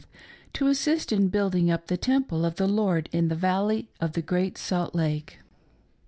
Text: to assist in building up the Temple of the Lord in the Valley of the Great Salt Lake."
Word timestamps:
to 0.51 0.65
assist 0.65 1.11
in 1.11 1.27
building 1.27 1.69
up 1.69 1.85
the 1.85 1.95
Temple 1.95 2.43
of 2.43 2.55
the 2.55 2.65
Lord 2.67 3.07
in 3.11 3.27
the 3.27 3.35
Valley 3.35 3.87
of 3.99 4.13
the 4.13 4.23
Great 4.23 4.57
Salt 4.57 4.95
Lake." 4.95 5.37